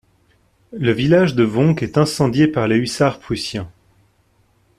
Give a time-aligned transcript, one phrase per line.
[0.73, 3.71] Le village de Voncq est incendié par les hussards prussiens.